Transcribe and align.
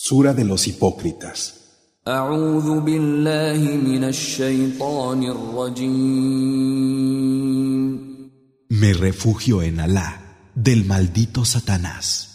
Sura 0.00 0.34
de 0.34 0.44
los 0.44 0.66
hipócritas. 0.68 1.54
أعوذ 2.08 2.80
بالله 2.80 3.76
من 3.76 4.04
الشيطان 4.04 5.22
الرجيم 5.22 6.76
Me 8.70 8.92
refugio 8.92 9.62
en 9.62 9.80
Alá, 9.80 10.20
del 10.54 10.84
maldito 10.84 11.44
Satanás. 11.44 12.28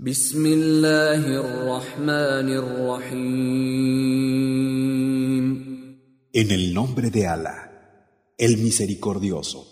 بسم 0.00 0.46
الله 0.46 1.40
الرحمن 1.40 2.48
الرحيم 2.52 3.94
En 6.34 6.50
el 6.50 6.74
nombre 6.74 7.10
de 7.10 7.26
Alá, 7.26 7.70
el 8.36 8.58
misericordioso, 8.58 9.66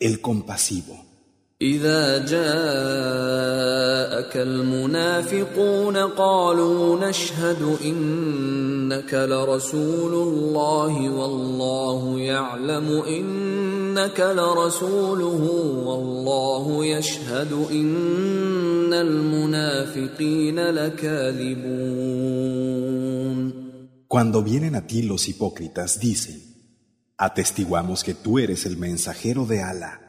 el 0.00 0.20
compasivo. 0.20 1.05
إذا 1.61 2.17
جاءك 2.17 2.37
المنافقون 4.37 5.97
قالوا 5.97 7.09
نشهد 7.09 7.77
إنك 7.85 9.13
لرسول 9.13 10.13
الله 10.13 11.09
والله 11.09 12.19
يعلم 12.19 13.03
إنك 13.07 14.19
لرسوله 14.19 15.51
والله 15.85 16.85
يشهد 16.85 17.53
إن 17.71 18.93
المنافقين 18.93 20.59
لكاذبون 20.59 22.17
Cuando 24.07 24.41
vienen 24.43 24.75
a 24.75 24.85
ti 24.87 25.01
los 25.01 25.27
hipócritas, 25.27 25.99
dicen, 25.99 26.55
atestiguamos 27.17 28.03
que 28.03 28.13
tú 28.13 28.37
eres 28.39 28.65
el 28.67 28.77
mensajero 28.77 29.45
de 29.45 29.61
Alá. 29.63 30.06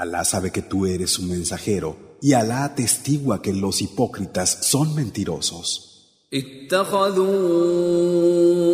Alá 0.00 0.24
sabe 0.24 0.50
que 0.50 0.62
tú 0.62 0.86
eres 0.86 1.10
su 1.10 1.22
mensajero 1.22 1.96
y 2.20 2.34
Alá 2.34 2.64
atestigua 2.64 3.40
que 3.42 3.52
los 3.54 3.80
hipócritas 3.82 4.58
son 4.62 4.94
mentirosos. 4.94 5.86
اتخذوا 6.34 7.32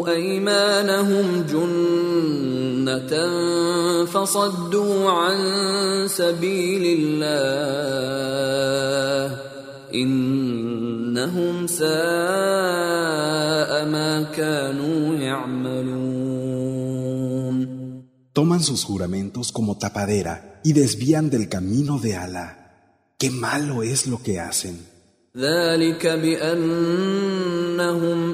ايمانهم 0.09 1.43
جنه 1.53 3.13
فصدوا 4.05 5.11
عن 5.11 5.39
سبيل 6.09 6.99
الله 6.99 7.37
انهم 9.95 11.67
ساء 11.67 11.91
ما 13.85 14.23
كانوا 14.37 15.15
يعملون 15.15 16.76
Toman 18.37 18.63
sus 18.63 18.85
juramentos 18.85 19.53
como 19.53 19.79
tapadera 19.79 20.61
y 20.65 20.73
desvían 20.73 21.31
del 21.31 21.49
camino 21.49 21.99
de 21.99 22.17
Alá. 22.17 23.15
Qué 23.19 23.31
malo 23.31 23.83
es 23.83 24.07
lo 24.07 24.23
que 24.23 24.41
hacen. 24.41 24.93
ذلك 25.37 26.07
بانهم 26.07 27.55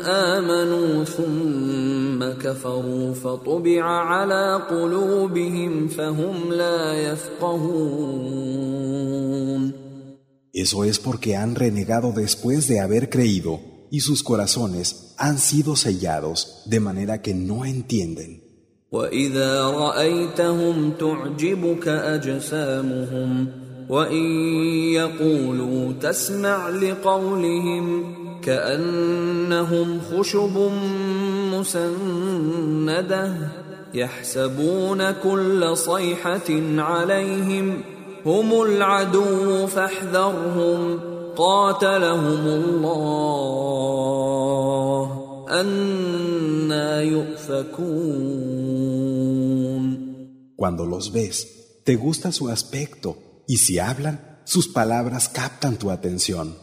امنوا 0.01 1.05
ثم 1.05 2.33
كفروا 2.43 3.15
فطبع 3.15 3.85
على 3.85 4.67
قلوبهم 4.71 5.89
فهم 5.89 6.53
لا 6.53 6.95
يفقهون 7.13 8.49
Eso 10.53 10.83
es 10.83 10.99
porque 10.99 11.37
han 11.37 11.55
renegado 11.55 12.11
después 12.11 12.67
de 12.67 12.81
haber 12.81 13.11
creído 13.11 13.61
y 13.93 14.01
sus 14.01 14.25
corazones 14.25 15.15
han 15.17 15.39
sido 15.39 15.77
sellados 15.77 16.63
de 16.67 16.81
manera 16.81 17.23
que 17.23 17.33
no 17.33 17.65
entienden. 17.65 18.42
واذا 18.94 19.64
رايتهم 19.64 20.92
تعجبك 21.00 21.88
اجسامهم 21.88 23.48
وان 23.90 24.24
يقولوا 24.94 25.94
تسمع 26.02 26.70
لقولهم 26.70 28.16
كانهم 28.42 30.00
خشب 30.12 30.72
مسنده 31.54 33.34
يحسبون 33.94 35.12
كل 35.12 35.78
صيحه 35.78 36.50
عليهم 36.78 37.82
هم 38.26 38.62
العدو 38.62 39.68
فاحذرهم 39.68 41.00
قاتلهم 41.36 42.48
الله 42.48 43.64
أنا 45.50 47.02
يؤفكون 47.02 48.63
Cuando 50.63 50.87
los 50.87 51.13
ves, 51.13 51.83
te 51.85 51.97
gusta 51.97 52.33
su 52.33 52.49
aspecto 52.49 53.45
y 53.47 53.59
si 53.59 53.79
hablan, 53.79 54.41
sus 54.45 54.69
palabras 54.69 55.29
captan 55.29 55.79
tu 55.79 55.91
atención. 55.91 56.57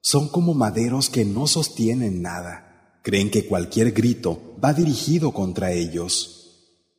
Son 0.00 0.28
como 0.28 0.54
maderos 0.54 1.10
que 1.10 1.24
no 1.24 1.46
sostienen 1.46 2.22
nada. 2.22 3.00
Creen 3.02 3.30
que 3.30 3.46
cualquier 3.46 3.92
grito 3.92 4.56
va 4.62 4.72
dirigido 4.72 5.32
contra 5.32 5.72
ellos. 5.72 6.38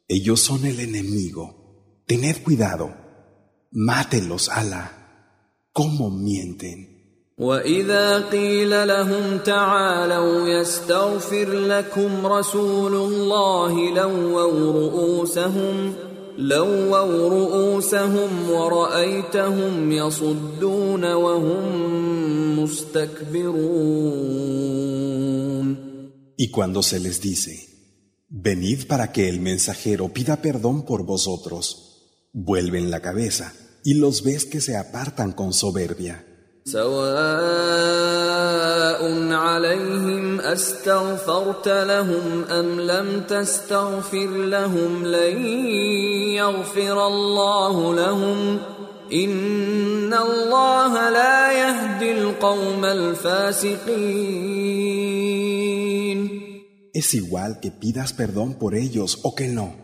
Ellos 0.07 0.41
son 0.41 0.65
el 0.65 0.79
enemigo. 0.79 2.03
Tened 2.05 2.43
cuidado. 2.43 2.95
Mátelos, 3.71 4.49
Alá. 4.49 4.85
¿Cómo 5.71 6.09
mienten? 6.09 6.99
وإذا 7.39 8.29
قيل 8.29 8.87
لهم 8.87 9.37
تعالوا 9.37 10.47
يستغفر 10.47 11.49
لكم 11.49 12.25
رسول 12.25 12.95
الله 12.95 13.93
لووا 13.93 14.71
رؤوسهم 14.71 15.93
لووا 16.37 17.29
رؤوسهم 17.29 18.49
ورأيتهم 18.49 19.91
يصدون 19.91 21.05
وهم 21.05 22.59
مستكبرون 22.63 24.09
Y 26.41 26.51
cuando 26.51 26.81
se 26.81 27.01
les 27.01 27.19
dice, 27.19 27.67
venid 28.29 28.87
para 28.87 29.11
que 29.11 29.27
el 29.27 29.41
mensajero 29.41 30.13
pida 30.13 30.41
perdón 30.41 30.85
por 30.85 31.05
vosotros, 31.05 31.63
vuelven 32.31 32.89
la 32.91 33.01
cabeza 33.01 33.53
y 33.83 33.95
los 33.95 34.23
ves 34.23 34.45
que 34.45 34.61
se 34.61 34.77
apartan 34.77 35.33
con 35.33 35.51
soberbia. 35.51 36.23
سواء 36.65 37.89
عليهم 39.33 40.22
أستغفرت 40.43 41.67
لهم 41.67 42.43
أم 42.43 42.81
لم 42.81 43.21
تستغفر 43.29 44.27
لهم 44.27 45.05
لن 45.05 45.45
يغفر 46.35 47.07
الله 47.07 47.95
لهم 47.95 48.59
إن 49.13 50.13
الله 50.13 51.09
لا 51.09 51.51
يهدي 51.51 52.11
القوم 52.11 52.85
الفاسقين 52.85 54.39
Es 56.93 57.13
igual 57.13 57.59
que 57.61 57.71
pidas 57.71 58.13
perdón 58.13 58.55
por 58.55 58.75
ellos 58.75 59.19
o 59.23 59.35
que 59.35 59.47
no. 59.47 59.75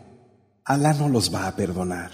Alá 0.64 0.92
no 0.92 1.08
los 1.08 1.32
va 1.34 1.46
a 1.46 1.56
perdonar. 1.56 2.10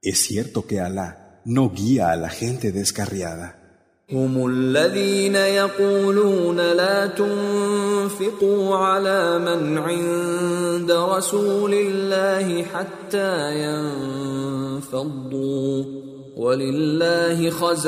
Es 0.00 0.18
cierto 0.26 0.66
que 0.66 0.80
Alá 0.80 1.40
no 1.44 1.70
guía 1.70 2.10
a 2.10 2.16
la 2.16 2.28
gente 2.28 2.72
descarriada. 2.72 3.65
هم 4.11 4.47
الذين 4.47 5.35
يقولون 5.35 6.57
لا 6.57 7.07
تنفقوا 7.07 8.75
على 8.75 9.39
من 9.39 9.77
عند 9.77 10.91
رسول 10.91 11.73
الله 11.73 12.63
حتى 12.63 13.55
ينفضوا. 14.83 15.83
ولله 16.37 17.49
خزائن 17.49 17.87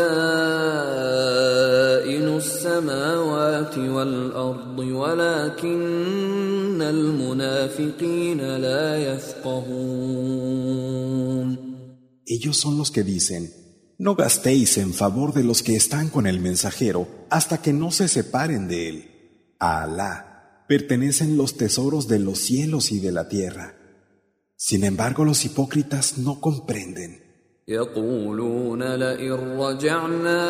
السماوات 2.38 3.78
والأرض 3.78 4.80
ولكن 4.80 5.80
المنافقين 6.82 8.58
لا 8.58 9.14
يفقهون. 9.14 10.40
Ellos 12.26 12.58
son 12.58 12.78
los 12.78 12.92
que 12.92 13.04
dicen, 13.04 13.69
no 13.99 14.15
gastéis 14.15 14.79
en 14.79 14.93
favor 14.93 15.33
de 15.33 15.45
los 15.45 15.63
que 15.63 15.77
están 15.77 16.09
con 16.09 16.27
el 16.27 16.41
mensajero 16.41 17.09
hasta 17.31 17.63
que 17.63 17.73
no 17.73 17.91
se 17.91 18.09
separen 18.09 18.69
de 18.69 18.89
él. 18.89 19.11
A 19.59 19.83
Alá 19.85 20.65
pertenecen 20.69 21.37
los 21.37 21.57
tesoros 21.57 22.09
de 22.09 22.19
los 22.19 22.39
cielos 22.39 22.91
y 22.93 23.01
de 23.01 23.13
la 23.13 23.29
tierra. 23.29 23.77
Sin 24.57 24.85
embargo, 24.85 25.25
los 25.25 25.45
hipócritas 25.45 26.19
no 26.19 26.41
comprenden. 26.41 27.25
يقولون 27.69 28.83
لئن 28.83 29.33
رجعنا 29.59 30.45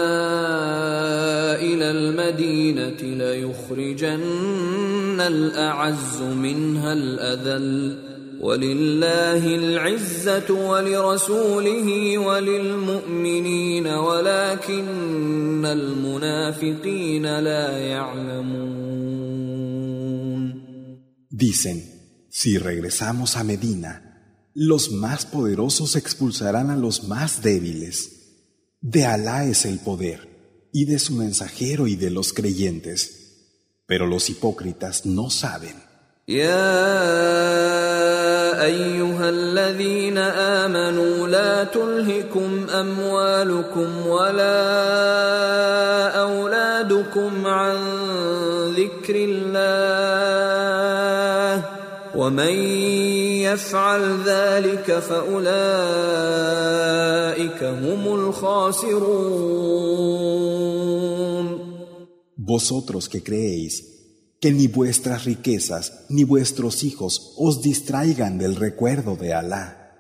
إلى 1.55 1.91
المدينة 1.91 3.03
ليخرجن 3.03 4.21
الأعز 5.21 6.23
منها 6.23 6.93
الأذل 6.93 7.99
ولله 8.41 9.55
العزة 9.55 10.51
ولرسوله 10.51 12.19
وللمؤمنين 12.19 13.87
ولكن 13.87 15.67
المنافقين 15.67 17.39
لا 17.41 17.79
يعلمون 17.79 18.95
Dicen, 21.31 21.79
si 22.31 22.59
regresamos 22.59 23.37
a 23.37 23.43
Medina, 23.43 23.93
los 24.55 24.93
más 24.93 25.27
poderosos 25.27 25.97
expulsarán 25.97 26.71
a 26.71 26.77
los 26.77 27.09
más 27.09 27.43
débiles. 27.43 27.97
De 28.81 29.05
Alá 29.05 29.45
es 29.45 29.65
el 29.65 29.81
poder, 29.81 30.69
y 30.73 30.85
de 30.85 31.01
su 31.01 31.15
mensajero 31.15 31.89
y 31.89 31.97
de 31.97 32.11
los 32.11 32.33
creyentes, 32.33 33.01
Pero 33.87 34.07
los 34.07 34.31
hipócritas 34.31 35.05
no 35.07 35.29
saben. 35.29 35.75
يا 36.29 37.78
أيها 38.62 39.30
الذين 39.30 40.18
آمنوا 40.18 41.28
لا 41.28 41.64
تلهكم 41.64 42.70
أموالكم 42.70 44.08
ولا 44.08 44.60
أولادكم 46.22 47.48
عن 47.48 47.78
ذكر 48.76 49.16
الله 49.16 50.20
ومن 52.16 52.54
يفعل 53.48 54.18
ذلك 54.26 55.00
فأولئك 55.00 55.50
هم 57.64 58.14
الخاسرون. 58.16 59.60
Vosotros 62.50 63.08
que 63.08 63.22
creéis, 63.22 63.99
que 64.41 64.53
ni 64.53 64.69
vuestras 64.69 65.25
riquezas 65.25 66.05
ni 66.09 66.25
vuestros 66.25 66.85
hijos 66.85 67.35
os 67.39 67.63
distraigan 67.63 68.39
del 68.39 68.57
recuerdo 68.57 69.17
de 69.17 69.33
Alá. 69.33 69.93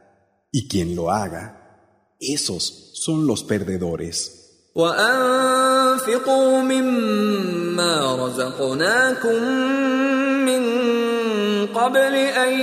Y 0.53 0.69
quien 0.69 0.95
lo 0.95 1.11
haga, 1.11 2.15
esos 2.21 2.93
son 2.95 3.27
los 3.27 3.43
perdedores. 3.43 4.41
وأنفقوا 4.75 6.63
مما 6.63 8.27
رزقناكم 8.27 9.43
من 10.45 10.63
قبل 11.67 12.15
أن 12.15 12.61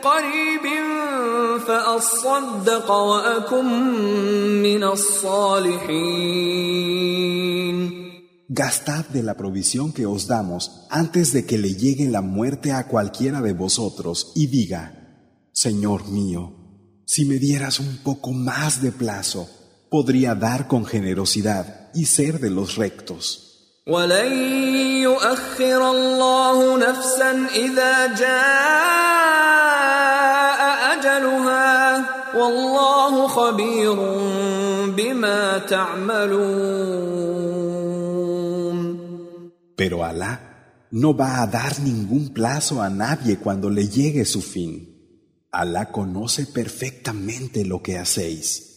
قريب 0.03 0.65
فأصدق 1.67 2.91
وأكن 2.91 3.65
من 4.63 4.83
الصالحين 4.83 6.49
Gastad 8.51 9.05
de 9.09 9.21
la 9.21 9.35
provisión 9.37 9.93
que 9.93 10.07
os 10.07 10.25
damos 10.25 10.87
antes 10.89 11.33
de 11.33 11.45
que 11.45 11.59
le 11.59 11.75
llegue 11.75 12.09
la 12.09 12.21
muerte 12.21 12.71
a 12.71 12.87
cualquiera 12.87 13.41
de 13.41 13.53
vosotros 13.53 14.31
y 14.35 14.47
diga, 14.47 14.83
Señor 15.53 16.07
mío, 16.09 16.55
si 17.05 17.25
me 17.25 17.35
dieras 17.35 17.79
un 17.79 17.97
poco 18.03 18.31
más 18.33 18.81
de 18.81 18.91
plazo, 18.91 19.47
podría 19.89 20.33
dar 20.33 20.67
con 20.67 20.85
generosidad 20.85 21.91
y 21.93 22.05
ser 22.05 22.39
de 22.39 22.49
los 22.49 22.75
rectos. 22.75 23.81
أجلها 31.13 32.05
والله 32.35 33.27
خبير 33.27 33.95
بما 34.97 35.57
تعملون 35.57 37.09
Pero 39.79 40.03
Alá 40.03 40.33
no 40.91 41.13
va 41.15 41.41
a 41.41 41.47
dar 41.47 41.79
ningún 41.79 42.33
plazo 42.33 42.81
a 42.81 42.89
nadie 42.89 43.37
cuando 43.37 43.69
le 43.69 43.87
llegue 43.87 44.25
su 44.25 44.41
fin. 44.41 44.73
Alá 45.51 45.89
conoce 45.89 46.45
perfectamente 46.47 47.63
lo 47.63 47.81
que 47.81 47.97
hacéis. 47.97 48.72